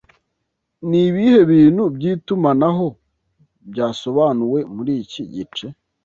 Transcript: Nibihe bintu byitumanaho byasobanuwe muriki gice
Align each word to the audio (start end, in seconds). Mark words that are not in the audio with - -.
Nibihe 0.89 1.39
bintu 1.51 1.83
byitumanaho 1.95 2.85
byasobanuwe 3.69 4.59
muriki 4.73 5.21
gice 5.33 5.65